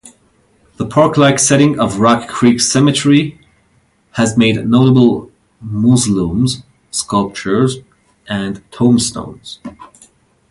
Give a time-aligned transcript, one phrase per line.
[0.77, 3.39] The park-like setting of Rock Creek Cemetery
[4.13, 5.31] has many notable
[5.61, 7.77] mausoleums, sculptures,
[8.27, 9.59] and tombstones.